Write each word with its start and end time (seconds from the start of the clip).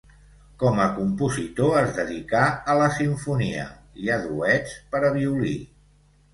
Com 0.61 0.79
a 0.85 0.87
compositor 0.95 1.75
es 1.81 1.91
dedicà 1.99 2.41
a 2.75 2.79
la 2.81 2.89
simfonia, 2.97 3.69
i 4.07 4.13
a 4.19 4.21
duets 4.27 4.77
per 4.93 5.07
a 5.13 5.17
violí. 5.23 5.57